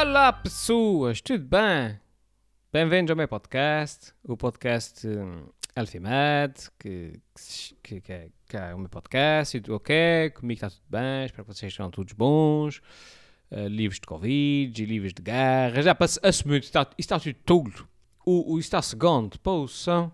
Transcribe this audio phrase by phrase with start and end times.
[0.00, 2.00] Olá pessoas, tudo bem?
[2.72, 5.44] Bem-vindos ao meu podcast, o podcast um,
[5.76, 7.20] Alfimed, que,
[7.82, 11.26] que, que, é, que é o meu podcast, e tudo ok, comigo está tudo bem,
[11.26, 12.80] espero que vocês sejam todos bons,
[13.50, 17.88] uh, livres de Covid livres de guerra, já para assumir, está, está tudo tudo,
[18.24, 20.10] o, o está segundo, poção.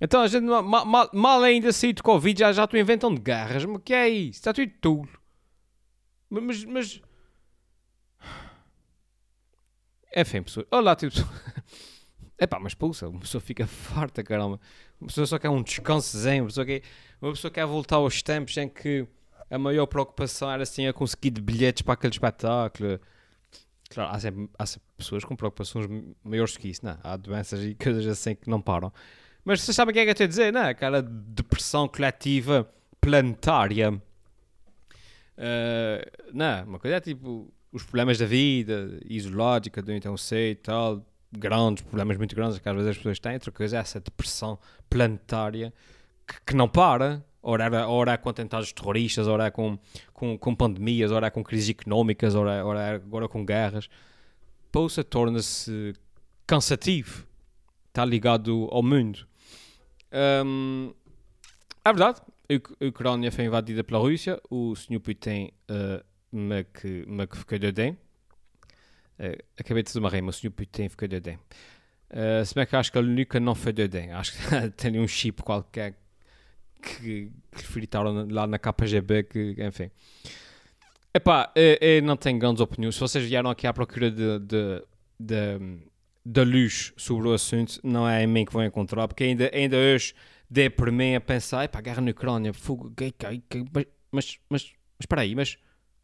[0.00, 3.62] Então a gente mal, mal, mal ainda sair de Covid já, já estou inventando guerras,
[3.62, 4.38] mas que é isso?
[4.38, 5.10] Está tudo tudo.
[6.30, 7.02] Mas, mas
[10.14, 10.66] enfim, pessoas.
[10.70, 11.14] Olá, tipo.
[12.38, 14.58] Epá, mas pulsa, uma pessoa fica farta, caramba.
[15.00, 16.82] Uma pessoa só quer um descansozinho, uma pessoa quer,
[17.20, 19.06] uma pessoa quer voltar aos tempos em que
[19.50, 23.00] a maior preocupação era assim a conseguir bilhetes para aquele espetáculo.
[23.90, 25.86] Claro, há sempre, há sempre pessoas com preocupações
[26.22, 26.92] maiores que isso, não?
[26.92, 26.98] É?
[27.02, 28.92] Há doenças e coisas assim que não param.
[29.44, 30.62] Mas vocês sabem o que é que eu estou a dizer, não?
[30.62, 30.70] É?
[30.70, 33.90] Aquela depressão coletiva planetária.
[35.36, 40.54] Uh, não, uma coisa é tipo os problemas da vida, isológica, do então sei e
[40.56, 43.34] tal, grandes, problemas muito grandes que às vezes as pessoas têm.
[43.34, 45.72] Outra coisa é essa depressão planetária
[46.26, 47.24] que, que não para.
[47.42, 49.78] Ora, ora é com atentados terroristas, ora é com,
[50.12, 53.88] com, com pandemias, ora é com crises económicas, ora, ora é agora com guerras.
[54.70, 55.94] Pousa torna-se
[56.46, 57.26] cansativo.
[57.88, 59.26] Está ligado ao mundo.
[60.44, 60.92] Um,
[61.84, 64.40] é verdade, a Ucrânia foi invadida pela Rússia.
[64.50, 65.00] O Sr.
[65.00, 67.96] Putin uh, me que, me que fiquei doidinho.
[69.18, 71.40] Uh, acabei de dizer uma rima, o senhor Putin ficou doidinho.
[72.10, 74.16] Uh, se bem que acho que ele nunca não foi doidinho.
[74.16, 75.94] Acho que tem um chip qualquer
[76.80, 79.90] que, que fritaram lá na KGB, que, enfim.
[81.12, 82.94] Epá, eu, eu não tenho grandes opiniões.
[82.94, 84.38] Se vocês vieram aqui à procura de,
[85.18, 85.80] de,
[86.24, 89.76] de, luz sobre o assunto, não é em mim que vão encontrar, porque ainda, ainda
[89.76, 90.14] hoje
[90.48, 94.38] dei por mim a pensar, epá, guerra na Ucrânia, fogo, gay, gay, gay, mas, mas,
[94.48, 95.58] mas, mas espera aí, mas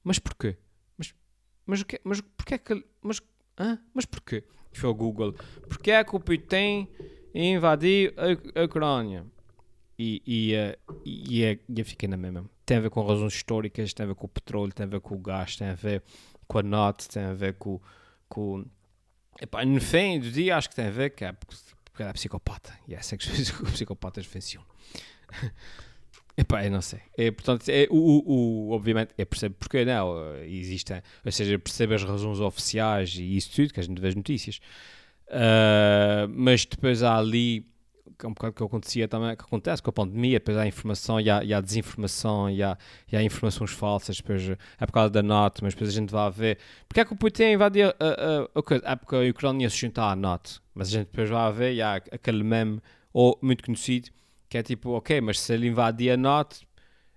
[0.06, 0.56] mas porquê?
[0.96, 1.12] Mas,
[1.66, 2.84] mas, que, mas porquê é que.
[3.02, 3.20] Mas,
[3.58, 3.76] hã?
[3.92, 4.44] mas porquê?
[4.72, 5.32] Foi ao Google.
[5.68, 6.86] Porquê é que o Putin
[7.34, 9.26] invadiu a, a Ucrânia?
[9.98, 12.48] E, e, uh, e, e, eu fiquei na mesma.
[12.64, 15.00] Tem a ver com razões históricas, tem a ver com o petróleo, tem a ver
[15.00, 16.04] com o gás, tem a ver
[16.46, 17.80] com a NOT, tem a ver com.
[18.28, 18.64] com
[19.40, 22.78] epá, no fim do dia, acho que tem a ver que é, porque é psicopata.
[22.86, 24.68] E é assim que os psicopatas funcionam.
[26.36, 27.00] Epá, eu não sei.
[27.16, 30.36] É, portanto, é, o, o, obviamente, eu percebo porque não.
[30.44, 34.14] Existem, ou seja, percebo as razões oficiais e isso tudo, que a gente vê as
[34.14, 34.60] notícias.
[35.28, 37.66] Uh, mas depois há ali,
[38.22, 41.18] é um bocado que acontecia também, que acontece com a pandemia, depois há a informação
[41.18, 42.76] e há, e há desinformação e há,
[43.10, 46.30] e há informações falsas, depois é por causa da NOT, mas depois a gente vai
[46.30, 46.58] ver.
[46.86, 48.86] Porque é que o Putin invadiu a, a, a, coisa?
[48.86, 51.80] É porque a Ucrânia se juntar à NOT, mas a gente depois vai ver e
[51.80, 52.80] há aquele meme,
[53.10, 54.10] ou muito conhecido,
[54.56, 56.66] que é tipo, ok, mas se ele invadia a NOT,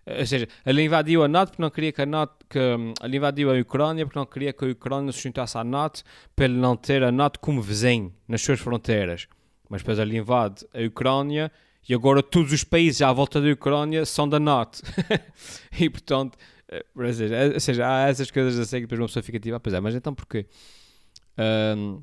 [0.06, 3.18] ou seja, ele invadiu a NOT porque não queria que a NOT, que, hum, ele
[3.18, 6.04] invadiu a Ucrânia porque não queria que a Ucrânia se juntasse à NOT
[6.36, 9.28] para ele não ter a NOT como vizinho nas suas fronteiras.
[9.70, 11.52] Mas depois ele invade a Ucrânia
[11.88, 14.82] e agora todos os países à volta da Ucrânia são da NOT.
[15.80, 19.56] e portanto, eh, ou seja, há essas coisas assim que depois uma pessoa fica tipo,
[19.56, 20.46] ah, pois é, mas então porquê?
[21.38, 22.02] Um,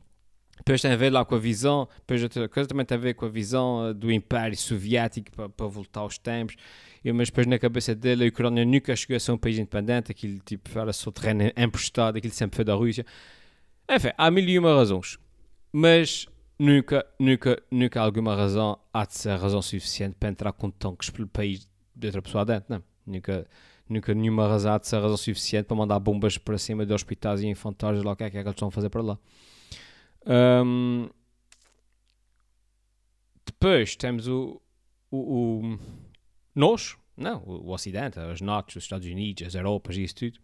[0.67, 3.15] depois tem a ver lá com a visão, depois outra coisa também tem a ver
[3.15, 6.57] com a visão uh, do Império Soviético para, para voltar aos tempos.
[7.05, 10.11] E, mas depois na cabeça dele a Ucrânia nunca chegou a ser um país independente,
[10.11, 13.07] aquilo tipo era só terreno emprestado, aquilo sempre foi da Rússia.
[13.89, 15.21] Enfim, há mil e uma razões.
[15.73, 16.27] Mas
[16.59, 21.29] nunca, nunca, nunca alguma razão há de ser razão suficiente para entrar com tanques pelo
[21.29, 22.83] país de outra pessoa dentro, não.
[23.07, 23.47] Nunca,
[23.89, 27.41] nunca nenhuma razão há de ser razão suficiente para mandar bombas para cima de hospitais
[27.41, 29.19] e infantários lá o que é que, é que eles estão a fazer para lá.
[30.27, 31.09] Um,
[33.45, 34.61] depois temos o,
[35.11, 35.79] o, o,
[36.55, 40.39] nós, não, o, o Ocidente, os NATOs, os Estados Unidos, as Europas e isso tudo,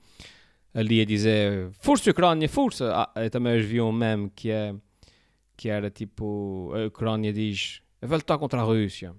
[0.72, 2.92] ali a dizer força Ucrânia, força.
[2.94, 4.74] Ah, também vi um meme que, é,
[5.56, 9.14] que era tipo: a Ucrânia diz, eu vou lutar contra a Rússia.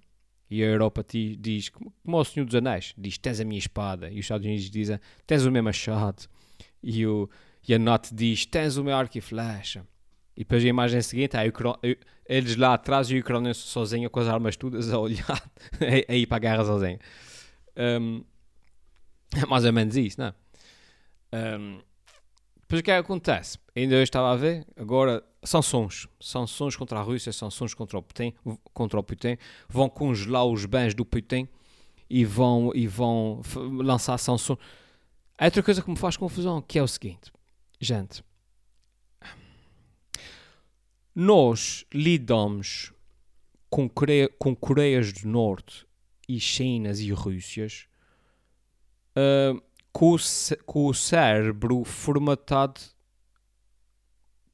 [0.50, 1.04] E a Europa
[1.40, 4.10] diz, como o Senhor dos Anéis, diz: tens a minha espada.
[4.10, 6.28] E os Estados Unidos dizem: tens o meu machado.
[6.82, 7.28] E, o,
[7.68, 9.86] e a NATO diz: tens o meu arco e flecha.
[10.36, 11.52] E depois a imagem seguinte, aí
[12.26, 15.52] eles lá atrás e o Ucrânia sozinho com as armas todas a olhar,
[16.10, 17.00] a, ir para a guerra sozinho.
[17.78, 18.24] Um,
[19.36, 20.34] é mais ou menos isso, não é?
[21.58, 21.82] Um,
[22.62, 23.60] depois o que é que acontece?
[23.76, 26.08] Ainda eu estava a ver, agora sanções.
[26.20, 28.34] Sanções contra a Rússia, sanções contra o Putin,
[28.74, 29.38] contra o Putin
[29.70, 31.48] vão congelar os bens do Putin
[32.10, 33.42] e vão, e vão
[33.80, 34.58] lançar sanções.
[35.38, 37.32] Há outra coisa que me faz confusão, que é o seguinte.
[37.80, 38.24] Gente,
[41.16, 42.94] nós lidamos
[43.70, 43.90] com,
[44.38, 45.86] com Coreias do Norte
[46.28, 47.88] e Chinas e Rússias
[49.18, 49.62] uh,
[49.92, 50.18] com, o,
[50.66, 52.82] com o cérebro formatado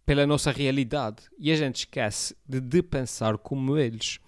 [0.05, 4.19] pela nossa realidade e a gente esquece de, de pensar como eles.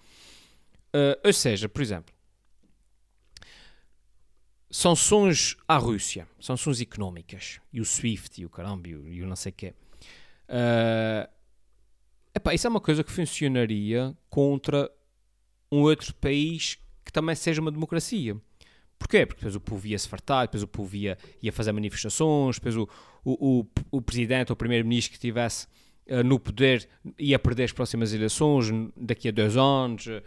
[0.94, 2.14] Uh, ou seja, por exemplo,
[4.70, 9.26] sanções à Rússia, sanções económicas, e o SWIFT, e o caramba, e o, e o
[9.26, 9.74] não sei o quê.
[10.48, 11.41] Uh,
[12.34, 14.90] epá, isso é uma coisa que funcionaria contra
[15.70, 18.36] um outro país que também seja uma democracia.
[18.98, 19.26] Porquê?
[19.26, 22.76] Porque depois o povo ia se fartar, depois o povo ia, ia fazer manifestações, depois
[22.76, 22.88] o,
[23.24, 25.66] o, o, o presidente ou o primeiro-ministro que estivesse
[26.08, 26.88] uh, no poder
[27.18, 30.06] ia perder as próximas eleições daqui a dois anos.
[30.06, 30.22] Uh,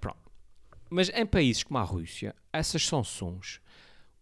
[0.00, 0.18] pronto.
[0.90, 3.60] Mas em países como a Rússia, essas sanções,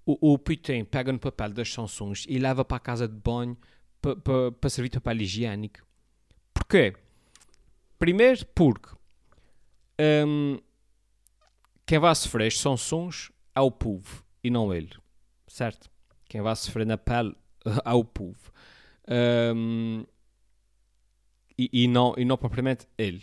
[0.04, 3.56] o, o Putin pega no papel das sanções e leva para a casa de banho
[4.02, 5.80] para pa, pa servir de papel higiênico.
[6.52, 6.94] Porquê?
[7.98, 8.94] Primeiro porque
[10.26, 10.58] um,
[11.86, 14.92] quem vai sofrer as sanções é o povo e não ele,
[15.46, 15.90] certo?
[16.28, 17.34] Quem vai sofrer na pele
[17.84, 18.52] é o povo.
[19.08, 20.04] Um,
[21.58, 23.22] e, e, não, e não propriamente ele.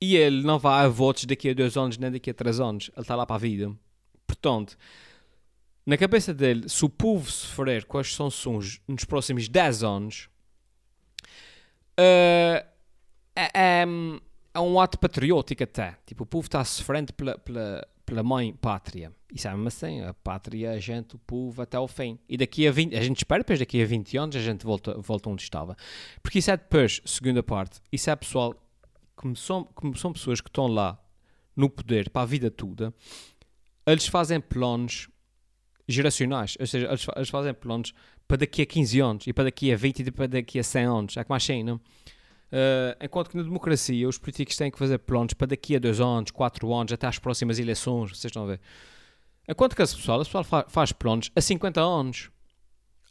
[0.00, 2.90] E ele não vai a votos daqui a dois anos nem daqui a três anos.
[2.94, 3.70] Ele está lá para a vida.
[4.26, 4.78] Portanto,
[5.84, 10.30] na cabeça dele, se o povo sofrer com as sanções nos próximos 10 anos,
[13.54, 13.86] é, é,
[14.54, 15.96] é, um ato patriótico até.
[16.06, 19.12] Tipo, o povo está sofrendo pela, pela, pela mãe pátria.
[19.32, 22.18] E sabe assim, a pátria, a gente, o povo, até ao fim.
[22.28, 24.94] E daqui a 20, a gente espera depois daqui a 20 anos a gente volta,
[24.98, 25.76] volta onde estava.
[26.22, 28.54] Porque isso é depois, segunda parte, isso é pessoal,
[29.14, 30.98] como são, como são pessoas que estão lá
[31.54, 32.92] no poder para a vida toda,
[33.86, 35.08] eles fazem planos
[35.86, 37.92] geracionais, ou seja, eles, eles fazem planos
[38.26, 40.84] para daqui a 15 anos e para daqui a 20 e para daqui a 100
[40.84, 41.16] anos.
[41.16, 41.80] É como assim, não?
[42.52, 46.00] Uh, enquanto que na democracia os políticos têm que fazer planos para daqui a 2
[46.00, 48.60] anos, 4 anos, até às próximas eleições, vocês estão a ver?
[49.48, 52.30] Enquanto que esse pessoal, esse pessoal faz, faz planos a 50 anos.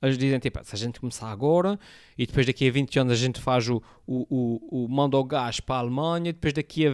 [0.02, 1.78] Eles dizem, tipo, se a gente começar agora
[2.18, 5.24] e depois daqui a 20 anos a gente faz o, o, o, o manda o
[5.26, 6.92] gás para a Alemanha, depois daqui a,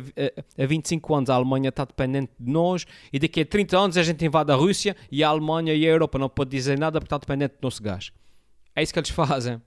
[0.57, 3.97] a, a 25 anos a Alemanha está dependente de nós e daqui a 30 anos
[3.97, 6.99] a gente invade a Rússia e a Alemanha e a Europa não pode dizer nada
[6.99, 8.11] porque está dependente do nosso gás.
[8.75, 9.61] É isso que eles fazem.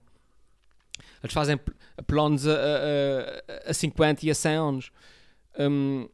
[1.23, 1.59] Eles fazem
[2.07, 4.91] planos a, a, a 50 e a 100 anos.
[5.59, 6.07] Um,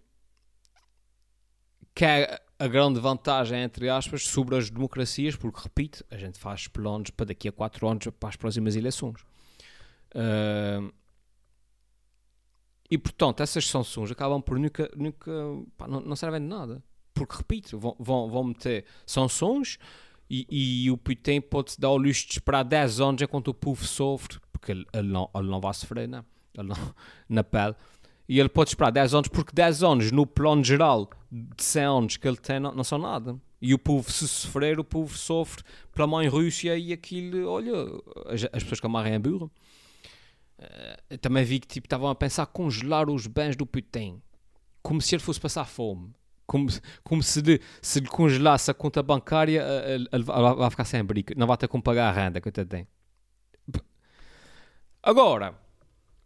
[1.93, 6.67] que é a grande vantagem, entre aspas, sobre as democracias, porque, repito, a gente faz
[6.67, 9.21] planos para daqui a 4 anos para as próximas eleições.
[10.13, 10.93] Uh,
[12.89, 15.31] e, portanto, essas sanções acabam por nunca, nunca
[15.77, 16.83] pá, não, não, servem de nada.
[17.13, 19.77] Porque, repito, vão, vão, vão meter sanções
[20.29, 23.85] e, e o Putin pode-se dar o luxo de esperar 10 anos enquanto o povo
[23.85, 26.25] sofre, porque ele, ele, não, ele não vai sofrer, não.
[26.57, 26.95] Ele não,
[27.29, 27.75] na pele.
[28.27, 32.17] E ele pode esperar 10 anos, porque 10 anos, no plano geral de 100 anos
[32.17, 33.39] que ele tem, não, não são nada.
[33.61, 35.63] E o povo, se sofrer, o povo sofre
[35.93, 37.73] pela mãe Rússia e aquilo, olha,
[38.25, 39.45] as, as pessoas que amarrem a burra.
[40.57, 44.21] Uh, também vi que tipo, estavam a pensar congelar os bens do Putin,
[44.81, 46.11] como se ele fosse passar fome.
[46.47, 46.67] Como,
[47.03, 51.03] como se, lhe, se lhe congelasse a conta bancária, eh, ele, ele vai ficar sem
[51.03, 52.87] briga, não vai ter como pagar a renda que ele tem.
[55.05, 55.53] Agora,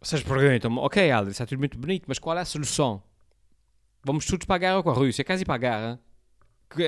[0.00, 3.02] vocês perguntam ok, Aldo, é tudo muito bonito, mas qual é a solução?
[4.02, 6.00] Vamos todos para a guerra com a Rússia, ir para a guerra?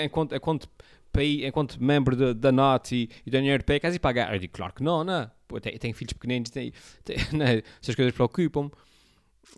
[0.03, 0.71] Enquanto, enquanto,
[1.15, 4.35] enquanto membro de, da NATO e, e da União Europeia, ir para a guerra?
[4.35, 5.31] Eu digo, claro que não, não.
[5.47, 6.73] Pô, tenho, filhos pequeninos, tenho,
[7.05, 7.63] tenho, né?
[7.83, 8.71] essas coisas preocupam-me.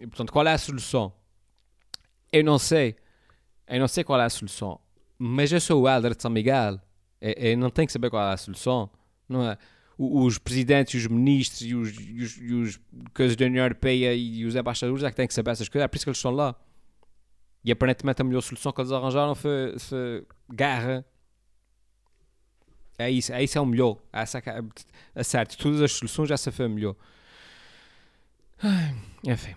[0.09, 1.12] Portanto, qual é a solução?
[2.33, 2.97] Eu não sei.
[3.69, 4.81] Eu não sei qual é a solução.
[5.17, 6.81] Mas eu sou o Helder de São Miguel.
[7.21, 8.91] Eu, eu não tenho que saber qual é a solução.
[9.29, 9.57] Não é?
[9.97, 12.81] Os presidentes, os ministros e os, e os, e os
[13.13, 15.85] coisas da União Europeia e os embaixadores é que têm que saber essas coisas.
[15.85, 16.55] É por isso que eles estão lá.
[17.65, 21.05] E aparentemente a melhor solução que eles arranjaram foi, foi guerra.
[22.99, 23.99] É isso, é isso é o melhor.
[24.13, 24.63] Essa, é,
[25.15, 26.97] é certo, todas as soluções, essa foi a melhor.
[29.27, 29.55] enfim.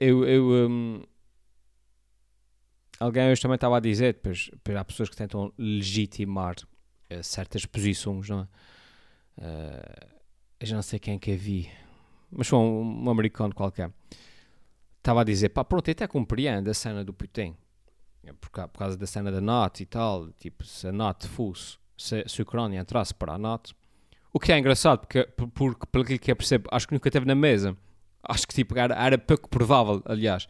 [0.00, 1.02] Eu, eu um,
[2.98, 6.54] alguém hoje também estava a dizer, depois, depois há pessoas que tentam legitimar
[7.22, 8.46] certas posições, não é?
[9.38, 10.12] Uh,
[10.60, 11.68] eu já não sei quem é que a vi,
[12.30, 13.90] mas foi um, um americano qualquer
[15.02, 17.56] estava a dizer, pá, pronto, eu até compreendo a cena do Putin,
[18.40, 22.24] por, por causa da cena da NATO e tal, tipo, se a NATO fosse, se,
[22.26, 23.74] se a Ucrânia entrasse para a NATO,
[24.32, 27.34] o que é engraçado, porque, porque pelo que eu percebo, acho que nunca esteve na
[27.34, 27.76] mesa,
[28.22, 30.46] acho que tipo, era, era pouco provável, aliás,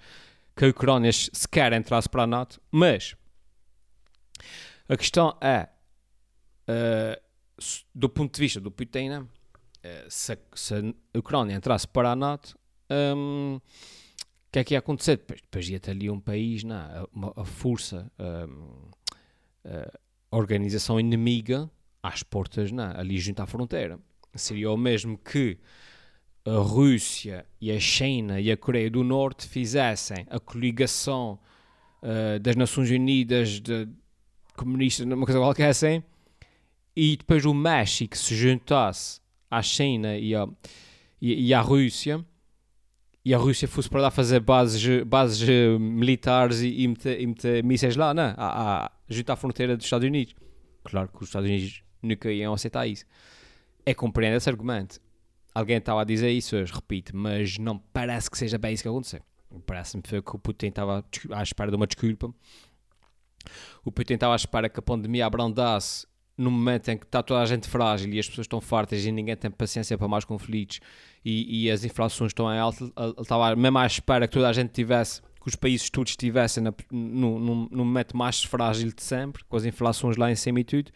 [0.55, 3.17] que a Ucrânia sequer entrasse para a NATO, mas
[4.87, 5.69] a questão é,
[6.69, 7.21] uh,
[7.95, 9.29] do ponto de vista do Putin, uh,
[10.09, 10.75] se, se,
[11.15, 12.59] a Ucrânia entrasse para a NATO,
[13.17, 13.61] um,
[14.53, 15.17] que é que ia acontecer?
[15.17, 18.91] Depois, depois ia ter ali um país, não, uma, a força, um,
[20.31, 21.71] a organização inimiga
[22.03, 23.99] às portas, não, ali junto à fronteira.
[24.35, 25.59] seria o mesmo que
[26.45, 31.39] a Rússia e a China e a Coreia do Norte fizessem a coligação
[32.03, 33.89] uh, das Nações Unidas de
[34.57, 36.03] comunistas, uma coisa qualquer assim,
[36.97, 39.21] e depois o México se juntasse
[39.51, 40.47] à China e, a,
[41.21, 42.25] e, e à Rússia
[43.25, 47.27] e a Rússia fosse para lá fazer bases, bases eh, militares e, e, meter, e
[47.27, 50.35] meter mísseis lá, não, a, a, junto à fronteira dos Estados Unidos.
[50.83, 53.05] Claro que os Estados Unidos nunca iam aceitar isso.
[53.87, 55.01] É compreender esse argumento.
[55.55, 58.89] Alguém estava a dizer isso hoje, repito, mas não parece que seja bem isso que
[58.89, 59.21] aconteceu.
[59.67, 62.35] Parece-me que o Putin estava à espera de uma desculpa.
[63.85, 66.07] O Putin estava à espera que a pandemia abrandasse
[66.37, 69.13] no momento em que está toda a gente frágil e as pessoas estão fartas e
[69.13, 70.81] ninguém tem paciência para mais conflitos
[71.25, 74.71] e, e as inflações estão em alta, estava mesmo à espera que toda a gente
[74.71, 80.17] tivesse, que os países todos estivessem no, momento mais frágil de sempre, com as inflações
[80.17, 80.91] lá em cima e tudo,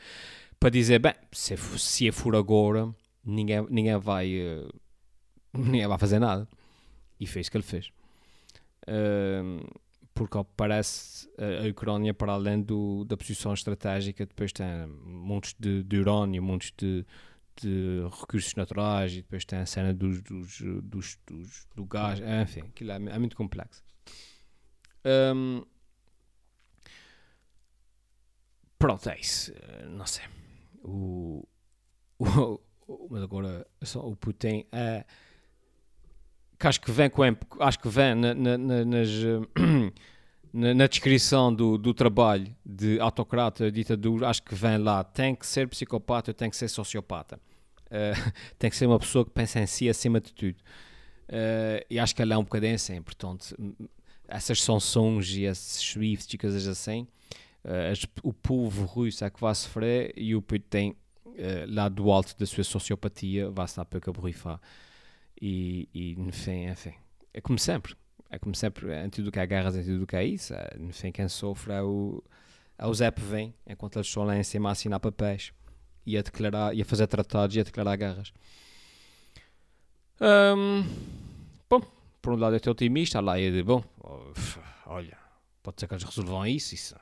[0.59, 2.89] para dizer, bem, se, se é for agora,
[3.25, 4.73] ninguém, ninguém, vai, uh,
[5.53, 6.49] ninguém vai fazer nada.
[7.19, 7.91] E fez o que ele fez.
[8.89, 9.67] Uh,
[10.17, 14.67] porque parece a Ucrânia, para além do, da posição estratégica, depois tem
[15.05, 17.05] montes de, de urânio, montes de,
[17.61, 22.61] de, recursos naturais, e depois tem a cena dos, dos, dos, dos do gás, enfim,
[22.61, 23.85] aquilo é, é muito complexo.
[25.05, 25.63] Um,
[28.79, 29.53] pronto, é isso.
[29.91, 30.25] Não sei.
[30.83, 31.47] O,
[32.19, 35.05] o, mas agora só o Putin é
[36.59, 37.23] que acho que vem com
[37.61, 39.09] acho que vem na, na, nas,
[40.53, 45.47] na, na, descrição do, do trabalho de autocrata, ditadura, acho que vem lá, tem que
[45.47, 47.39] ser psicopata, tem que ser sociopata.
[47.87, 50.57] Uh, tem que ser uma pessoa que pensa em si acima de tudo.
[51.29, 53.55] Uh, e acho que ela é um bocadinho assim, portanto,
[54.27, 57.07] essas sanções e esses SWIFT e coisas assim,
[57.65, 60.95] uh, as, o povo russo é que vai sofrer e o Putin,
[61.69, 64.59] lá do alto da sua sociopatia, vai estar para borrifar.
[65.41, 66.95] E, e enfim, enfim,
[67.33, 67.95] é como sempre.
[68.29, 71.13] É como sempre, em tudo que há guerras, em tudo que há isso, é, enfim,
[71.13, 72.23] quem sofre é o,
[72.77, 75.53] é o Zé vem, enquanto eles estão lá em cima a assinar papéis
[76.05, 78.33] e a declarar, e a fazer tratados e a declarar guerras.
[80.21, 80.83] Um,
[81.71, 81.81] bom,
[82.21, 83.85] por um lado eu estou otimista, lá e de bom,
[84.87, 85.17] olha,
[85.63, 86.97] pode ser que eles resolvam isso, isso,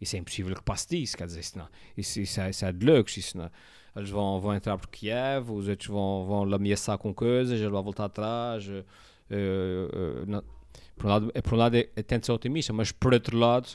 [0.00, 2.72] isso é impossível que passe disso, quer dizer, isso, não, isso, isso, é, isso é
[2.72, 3.50] de loucos, isso não,
[3.98, 7.82] eles vão, vão entrar por Kiev, os outros vão, vão ameaçar com coisas, ele vai
[7.82, 8.66] voltar atrás.
[8.68, 8.84] Uh,
[9.30, 10.42] uh, não,
[10.96, 13.36] por um lado, é, por um lado é, é, tenta ser otimista, mas por outro
[13.36, 13.68] lado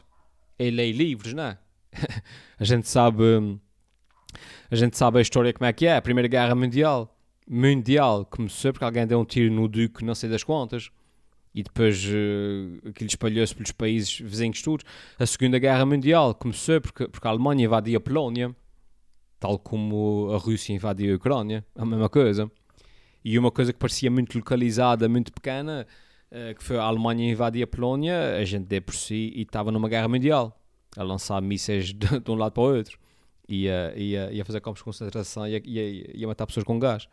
[0.58, 1.58] é lei livres, não é?
[2.58, 3.24] a gente sabe
[4.72, 5.98] a gente sabe a história como é que é.
[5.98, 7.14] A Primeira Guerra Mundial
[7.48, 10.90] mundial começou porque alguém deu um tiro no Duque, não sei das contas,
[11.54, 14.86] e depois uh, aquilo espalhou-se pelos países vizinhos todos.
[15.20, 18.56] A Segunda Guerra Mundial começou porque, porque a Alemanha invadia a Polónia
[19.44, 22.50] tal como a Rússia invadiu a Ucrânia, a mesma coisa.
[23.26, 25.86] E uma coisa que parecia muito localizada, muito pequena,
[26.32, 29.70] uh, que foi a Alemanha invadir a Polónia, a gente deu por si e estava
[29.70, 30.58] numa guerra mundial,
[30.96, 32.98] a lançar mísseis de, de um lado para o outro,
[33.46, 37.10] ia, ia, ia fazer campos de concentração e ia, ia, ia, matar pessoas com gás.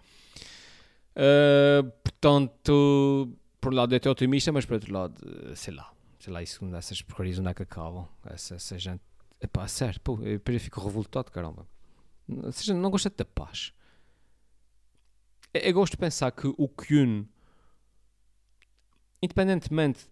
[1.16, 3.28] Uh, portanto,
[3.60, 5.16] por um lado eu estou otimista, mas por outro lado,
[5.56, 9.02] sei lá, sei lá, isso, essas porcarias onde é que acabam, essa, essa gente,
[9.40, 11.66] epá, sério, pô, eu fico revoltado, caramba.
[12.42, 13.72] Ou seja, não gosta da paz.
[15.52, 17.28] Eu, eu gosto de pensar que o une,
[19.22, 20.08] independentemente,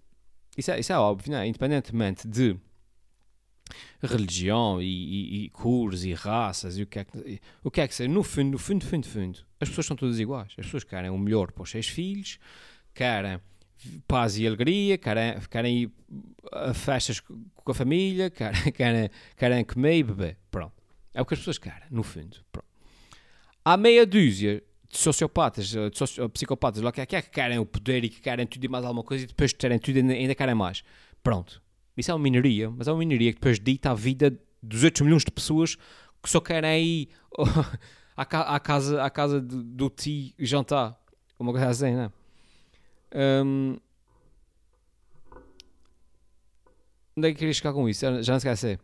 [0.57, 1.47] isso é, isso é óbvio, não é?
[1.47, 2.59] Independentemente de
[4.03, 7.89] religião e, e, e, cores e raças e o que é que, o que, é
[7.89, 10.55] que seja, no fundo, no fundo, fundo, fundo, as pessoas são todas iguais.
[10.59, 12.39] As pessoas querem o melhor para os seus filhos,
[12.95, 13.41] querem
[14.07, 15.93] paz e alegria, querem, querem ir
[16.53, 20.39] a festas com a família, querem, querem, querem comer e beber.
[20.51, 20.78] Pronto.
[21.19, 22.37] É o que as pessoas querem, no fundo.
[22.53, 22.69] Pronto.
[23.65, 27.59] Há meia dúzia de sociopatas, de soci psicopatas, lá que, é, que é que querem
[27.59, 29.97] o poder e que querem tudo e mais alguma coisa e depois de terem tudo
[29.97, 30.85] ainda, ainda querem mais.
[31.21, 31.61] Pronto.
[31.97, 35.01] Isso é uma minoria, mas é uma minoria que depois dita a vida de 200
[35.01, 35.75] milhões de pessoas
[36.23, 37.09] que só querem ir
[38.17, 40.97] à, à, casa, à casa do, tio jantar.
[41.37, 42.13] Uma coisa assim, não é?
[43.45, 43.77] Um,
[47.17, 48.23] onde é que queria chegar com isso?
[48.23, 48.79] Já, não esqueci.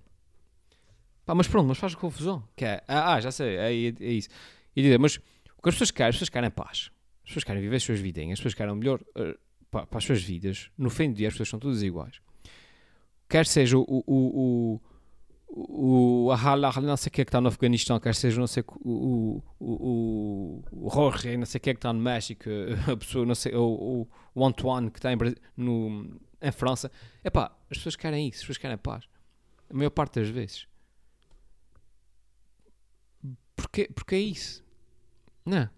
[1.24, 2.46] Pá, mas pronto, mas faz confusão.
[2.54, 4.28] Que é, ah, ah, já sei, é, é, é isso.
[4.76, 6.90] E dizer, mas o que as pessoas querem, as pessoas querem paz.
[7.22, 9.38] As pessoas querem viver as suas vidinhas, as pessoas querem o melhor uh,
[9.70, 10.70] para, para, as suas vidas.
[10.76, 12.20] No fim do dia, as pessoas são todas iguais.
[13.28, 14.80] Quer seja o, o,
[15.48, 18.46] o, o Ahala, não sei o que é que está no Afeganistão, quer seja não
[18.46, 22.44] sei, o, o, o, Jorge, não sei o que é que está no México,
[22.90, 25.16] a pessoa, não sei, o, o Antoine que está em,
[25.56, 26.90] no, em França.
[27.22, 29.04] É pá, as pessoas querem isso, as pessoas querem paz.
[29.70, 30.66] A maior parte das vezes.
[33.74, 34.64] Porque, porque é isso.
[35.44, 35.68] Não.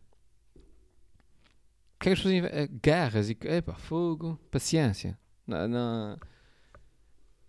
[1.98, 2.78] que é que as pessoas inventam?
[2.82, 3.38] Guerras e.
[3.78, 5.18] Fogo, paciência.
[5.46, 6.18] Não, não.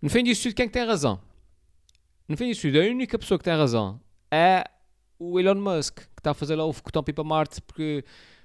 [0.00, 1.20] No fim disso tudo, quem é que tem razão?
[2.26, 4.00] No fim disso tudo, a única pessoa que tem razão
[4.30, 4.64] é
[5.18, 8.02] o Elon Musk, que está a fazer lá o foguetão para Marte porque,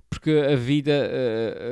[0.10, 1.10] porque a vida.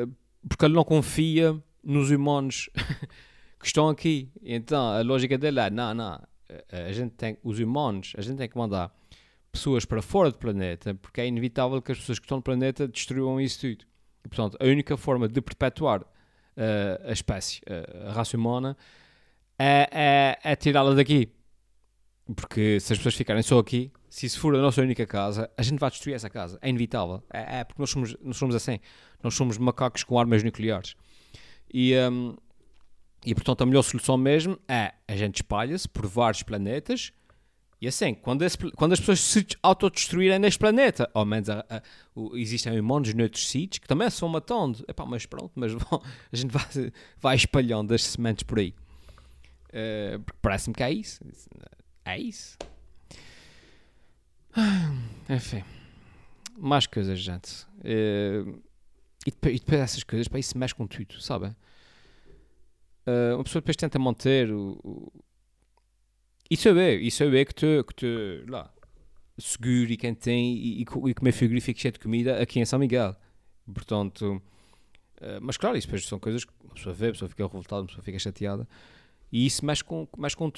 [0.08, 0.16] Uh,
[0.48, 2.70] porque ele não confia nos humanos
[3.60, 4.32] que estão aqui.
[4.42, 6.26] Então a lógica dele é: não, não,
[6.72, 7.38] a gente tem.
[7.44, 8.96] Os humanos, a gente tem que mandar
[9.52, 12.88] pessoas para fora do planeta porque é inevitável que as pessoas que estão no planeta
[12.88, 13.86] destruam isso tudo.
[14.24, 18.78] E, portanto, a única forma de perpetuar uh, a espécie, uh, a raça humana,
[19.58, 21.32] é, é, é tirá-la daqui.
[22.36, 25.62] Porque se as pessoas ficarem só aqui, se isso for a nossa única casa, a
[25.62, 26.58] gente vai destruir essa casa.
[26.62, 27.24] É inevitável.
[27.32, 28.80] É, é porque nós somos, nós somos assim.
[29.24, 30.96] Nós somos macacos com armas nucleares.
[31.74, 32.36] E, um,
[33.26, 37.12] e portanto, a melhor solução mesmo é a gente espalha-se por vários planetas.
[37.82, 41.82] E assim, quando, esse, quando as pessoas se autodestruírem neste planeta, ao menos a, a,
[42.14, 44.86] o, existem humanos noutros sítios que também se vão matando.
[44.88, 46.00] Epá, mas pronto, mas bom,
[46.32, 46.64] a gente vai,
[47.20, 48.76] vai espalhando as sementes por aí.
[49.70, 51.26] Uh, Parece-me que é isso.
[52.06, 52.56] É isso.
[55.28, 55.64] Enfim.
[56.56, 57.66] Mais coisas, gente.
[57.80, 58.62] Uh,
[59.26, 61.48] e, depois, e depois essas coisas, para isso mexe com tudo, sabe?
[63.08, 65.12] Uh, uma pessoa depois tenta manter o, o...
[66.52, 68.70] Isso é isso é que te, que te lá,
[69.38, 72.78] seguro e quem tem e, e, e comer frigorífico cheio de comida aqui em São
[72.78, 73.16] Miguel.
[73.74, 74.42] Portanto,
[75.22, 77.84] uh, mas claro, isso depois são coisas que uma pessoa vê, a pessoa fica revoltada,
[77.84, 78.68] a pessoa fica chateada.
[79.32, 80.52] E isso mexe com, mexe com,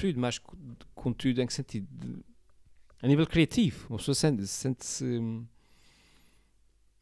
[0.95, 2.25] com tudo em que sentido?
[2.99, 4.47] A nível criativo, uma pessoa sente-se.
[4.47, 5.05] Sente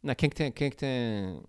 [0.03, 1.41] não, quem é que tem, quem é que tem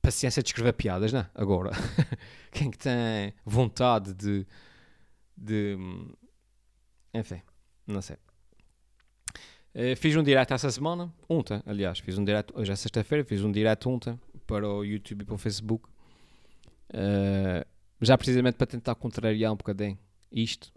[0.00, 1.26] paciência de escrever piadas, não?
[1.34, 1.70] Agora.
[2.52, 4.46] quem é que tem vontade de.
[5.36, 5.76] de
[7.14, 7.40] enfim,
[7.86, 8.16] não sei.
[9.74, 13.42] Uh, fiz um direto essa semana, ontem, aliás, fiz um direto, hoje é sexta-feira, fiz
[13.42, 15.88] um direto ontem para o YouTube e para o Facebook.
[16.90, 17.66] Uh,
[18.00, 19.98] já precisamente para tentar contrariar um bocadinho
[20.30, 20.72] isto.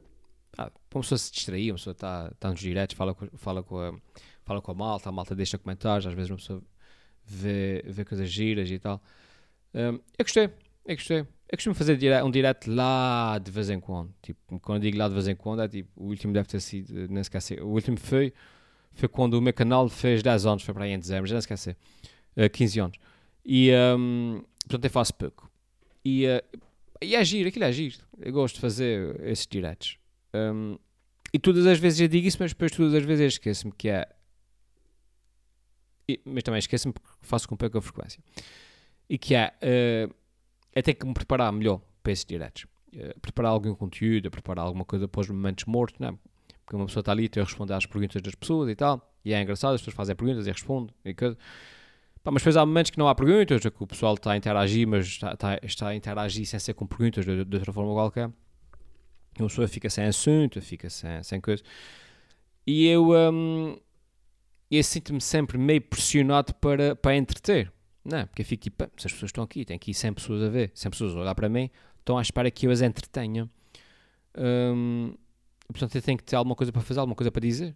[0.58, 3.80] Ah, uma pessoa se distrair, uma pessoa está tá nos diretos, fala com, fala, com
[3.80, 3.93] a,
[4.43, 6.63] fala com a malta, a malta deixa comentários, às vezes uma pessoa
[7.26, 9.02] vê, vê coisas giras e tal.
[9.73, 10.50] Um, eu gostei,
[10.88, 11.19] eu gostei.
[11.19, 14.13] Eu costumo fazer um direto lá de vez em quando.
[14.21, 16.60] Tipo, quando eu digo lá de vez em quando, é tipo, o último deve ter
[16.60, 17.56] sido, nem esqueci.
[17.56, 18.34] O último foi,
[18.93, 21.39] foi quando o meu canal fez 10 anos, foi para aí em dezembro, já não
[21.39, 21.76] esqueci.
[22.36, 22.97] Uh, 15 anos.
[23.45, 25.50] E, um, portanto, eu faço pouco.
[26.04, 26.60] E, uh,
[27.02, 27.97] e é giro, aquilo é giro.
[28.19, 29.97] Eu gosto de fazer esses diretos.
[30.34, 30.78] Um,
[31.34, 33.89] e todas as vezes eu digo isso, mas depois todas as vezes eu esqueço-me que
[33.89, 34.08] é.
[36.10, 38.21] E, mas também esqueço-me porque faço com pouca frequência.
[39.10, 39.54] E que é.
[39.62, 40.27] Uh,
[40.78, 42.66] é ter que me preparar melhor para esses diretos.
[42.94, 46.13] Uh, preparar algum conteúdo, preparar alguma coisa para os momentos mortos, não é?
[46.63, 49.12] Porque uma pessoa está ali e a responder às perguntas das pessoas e tal.
[49.26, 50.94] E é engraçado, as pessoas fazem perguntas e respondem.
[51.04, 51.36] E coisa.
[52.24, 54.88] Pá, mas depois há momentos que não há perguntas, que o pessoal está a interagir,
[54.88, 58.30] mas está, está, está a interagir sem ser com perguntas de, de outra forma qualquer.
[59.40, 61.63] E uma pessoa fica sem assunto, fica sem, sem coisa.
[62.66, 63.78] E eu, um,
[64.70, 67.72] eu sinto-me sempre meio pressionado para, para entreter.
[68.08, 70.48] Não, porque eu fico tipo, se as pessoas estão aqui, tem aqui 100 pessoas a
[70.48, 73.50] ver, 100 pessoas a olhar para mim, estão à espera que eu as entretenha.
[74.38, 75.13] Um,
[75.67, 77.76] portanto, eu tenho que ter alguma coisa para fazer, alguma coisa para dizer.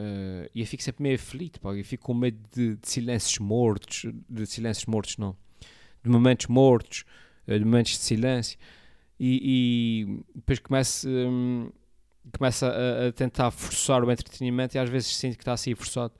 [0.00, 1.72] Uh, e eu fico sempre meio aflito, pá.
[1.74, 5.36] eu fico com medo de, de, silêncios mortos, de silêncios mortos não,
[6.02, 7.04] de momentos mortos,
[7.46, 8.58] uh, de momentos de silêncio,
[9.20, 11.70] e, e depois começo, um,
[12.36, 16.14] começo a, a, tentar forçar o entretenimento e às vezes sinto que está assim forçado,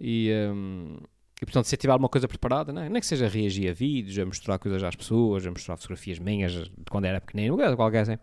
[0.00, 0.96] e, um,
[1.40, 2.88] e portanto se eu tiver alguma coisa preparada, não, é?
[2.88, 6.52] nem que seja reagir a vídeos, a mostrar coisas às pessoas, a mostrar fotografias minhas
[6.52, 8.18] de quando era pequenino, qualquer assim,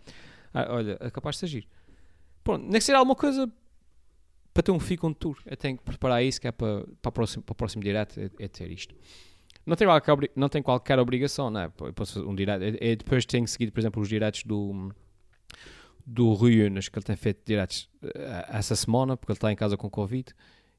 [0.54, 1.68] ah, olha, é capaz de agir.
[2.44, 3.52] Pronto, nem que seja alguma coisa
[4.54, 7.10] para ter um FIC on tour, eu tenho que preparar isso, que é para, para,
[7.10, 8.96] o, próximo, para o próximo direto, é, é ter isto.
[9.66, 11.66] Não tem, qualquer, não tem qualquer obrigação, não é?
[11.66, 14.94] Eu posso fazer um direto, eu, depois tenho seguido, por exemplo, os diretos do,
[16.06, 18.10] do Rui Unas, que ele tem feito diretos uh,
[18.48, 20.34] essa semana, porque ele está em casa com Covid,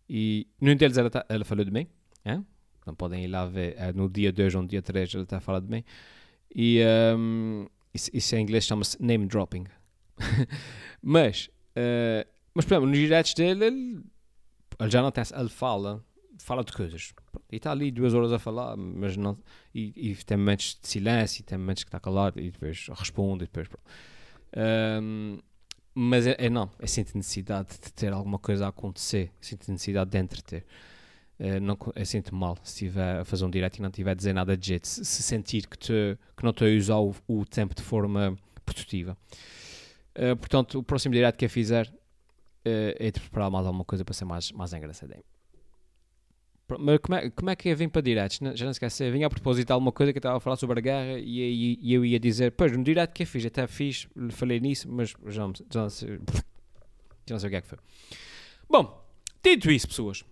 [0.09, 1.87] e nenhum deles ela, tá, ela falou de mim,
[2.27, 2.43] é?
[2.81, 5.39] então podem ir lá ver, é, no dia 2 ou no dia 3 ele está
[5.39, 5.85] a falar de mim,
[6.55, 6.81] e
[7.17, 9.65] um, isso, isso em inglês chama-se name dropping.
[11.03, 11.49] Mas...
[11.77, 14.03] Uh, mas, por exemplo, nos diretos dele, ele,
[14.81, 15.23] ele já não tem.
[15.39, 16.03] Ele fala,
[16.39, 17.13] fala de coisas.
[17.53, 19.37] E está ali duas horas a falar, mas não.
[19.75, 23.45] E, e tem momentos de silêncio, e tem momentos que está calado, e depois responde,
[23.45, 23.69] e depois.
[25.03, 25.39] Um,
[25.95, 30.11] mas é, é, não, eu sinto necessidade de ter alguma coisa a acontecer, sinto necessidade
[30.11, 30.65] de entreter.
[31.39, 34.15] Uh, não, eu sinto mal se estiver a fazer um direto e não estiver a
[34.15, 37.15] dizer nada de jeito, se, se sentir que, te, que não estou a usar o,
[37.29, 39.17] o tempo de forma produtiva.
[40.15, 44.05] Uh, portanto, o próximo direto que eu fizer uh, é de preparar mais alguma coisa
[44.05, 45.25] para ser mais, mais engraçadinho.
[46.81, 48.41] Mas como é, como é que eu vim para diretos?
[48.55, 49.05] Já não esqueci.
[49.05, 51.19] Eu vim a propósito de alguma coisa que eu estava a falar sobre a guerra
[51.19, 54.59] e, e, e eu ia dizer, pois, no direto que eu fiz, até fiz, falei
[54.59, 56.19] nisso, mas já não, já não, sei,
[57.25, 57.79] já não sei o que é que foi.
[58.69, 59.07] Bom,
[59.45, 60.25] dito isso, pessoas,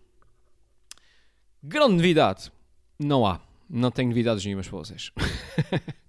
[1.64, 2.52] grande novidade,
[2.98, 3.40] não há.
[3.68, 5.10] Não tenho novidades nenhumas para vocês.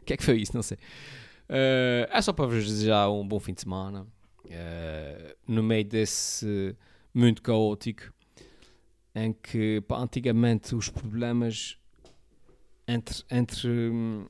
[0.00, 0.54] O que é que foi isso?
[0.54, 0.78] Não sei.
[1.48, 4.06] Uh, é só para vos desejar um bom fim de semana.
[4.44, 6.76] Uh, no meio desse
[7.12, 8.12] muito caótico
[9.16, 11.76] em que pá, antigamente os problemas
[12.86, 14.26] entre, entre um,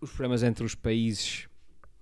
[0.00, 1.46] os problemas entre os países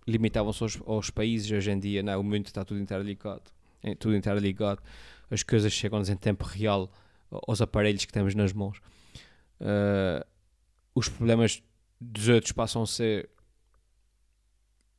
[0.06, 2.16] limitavam-se aos, aos, países hoje em dia, não, é?
[2.16, 3.50] o mundo está tudo interligado,
[3.82, 4.80] é, tudo interligado,
[5.30, 6.90] as coisas chegam-nos em tempo real
[7.30, 8.78] aos aparelhos que temos nas mãos.
[9.60, 10.24] Uh,
[10.94, 11.62] os problemas
[12.00, 13.28] dos outros passam a ser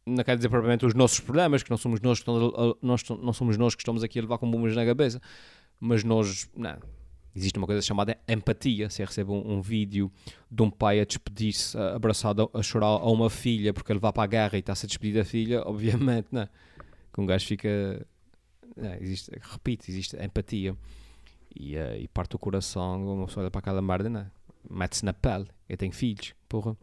[0.06, 3.34] não quero dizer propriamente os nossos problemas, que não somos nós que, estamos, nós, não
[3.34, 5.22] somos nós que estamos aqui a levar com bombas na cabeça,
[5.80, 6.80] mas nós, não,
[7.36, 8.90] existe uma coisa chamada empatia.
[8.90, 10.12] Você recebe um, um vídeo
[10.50, 14.24] de um pai a despedir-se, abraçado, a chorar a uma filha porque ele vai para
[14.24, 16.48] a guerra e está-se a despedir da filha, obviamente, não,
[17.14, 18.06] que um gajo fica.
[18.76, 20.76] Não, existe, repito, existe empatia
[21.60, 24.32] e, uh, e parte do coração, uma pessoa olha para aquela merda,
[24.70, 25.48] mete-se na pele.
[25.68, 26.76] Eu tenho filhos, porra.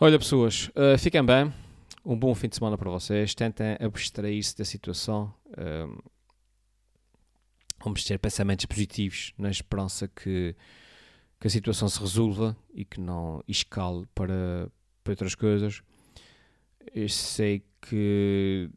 [0.00, 1.52] Olha, pessoas, uh, fiquem bem.
[2.04, 3.34] Um bom fim de semana para vocês.
[3.34, 5.34] Tentem abstrair-se da situação.
[5.48, 6.02] Uh,
[7.82, 10.56] vamos ter pensamentos positivos na esperança que,
[11.40, 14.70] que a situação se resolva e que não escale para,
[15.02, 15.82] para outras coisas.
[16.94, 18.70] Eu sei que.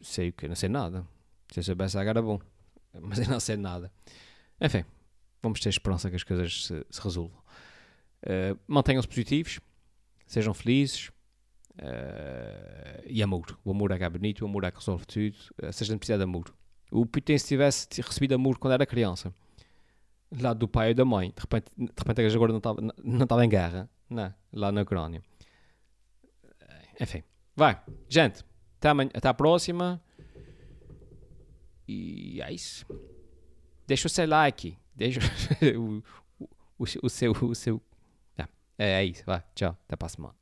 [0.00, 0.48] Sei o que?
[0.48, 1.06] Não sei nada.
[1.54, 2.40] Se eu soubesse agora, bom.
[3.00, 3.88] Mas eu não sei nada.
[4.60, 4.84] Enfim,
[5.40, 7.38] vamos ter esperança que as coisas se, se resolvam.
[8.26, 9.60] Uh, Mantenham-se positivos,
[10.26, 11.10] sejam felizes
[11.78, 13.56] uh, e amor.
[13.64, 15.36] O amor é que é bonito, o amor é que resolve tudo.
[15.62, 16.52] Uh, se a gente precisar de amor.
[16.90, 19.32] O Putin, se tivesse recebido amor quando era criança,
[20.36, 23.44] lá do pai e da mãe, de repente, de repente agora não estava não estava
[23.44, 25.22] em guerra, não, lá na Ucrânia.
[27.00, 27.22] Enfim,
[27.54, 28.44] vai, gente,
[28.76, 30.02] até, amanhã, até a próxima.
[31.86, 32.86] E é isso.
[33.86, 35.20] Deixa o seu like, deixa
[35.78, 36.02] o,
[36.78, 37.32] o, o seu.
[37.32, 37.82] O seu
[38.78, 40.34] é, é isso, vai, tchau, até a próxima.